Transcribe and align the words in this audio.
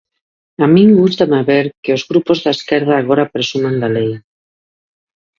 A 0.63 0.65
min 0.73 0.89
gústame 1.01 1.39
ver 1.49 1.65
que 1.83 1.91
os 1.97 2.03
grupos 2.09 2.39
de 2.43 2.49
esquerda 2.57 2.93
agora 2.97 3.31
presuman 3.33 3.75
da 3.81 3.89
lei. 3.97 4.11